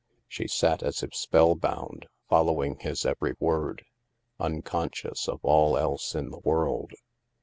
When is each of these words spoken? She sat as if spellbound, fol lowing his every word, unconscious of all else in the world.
She 0.27 0.47
sat 0.47 0.81
as 0.81 1.03
if 1.03 1.13
spellbound, 1.13 2.07
fol 2.27 2.45
lowing 2.45 2.79
his 2.79 3.05
every 3.05 3.35
word, 3.39 3.85
unconscious 4.39 5.27
of 5.29 5.41
all 5.45 5.77
else 5.77 6.15
in 6.15 6.31
the 6.31 6.39
world. 6.39 6.93